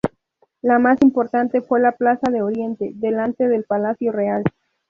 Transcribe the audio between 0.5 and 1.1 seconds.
La más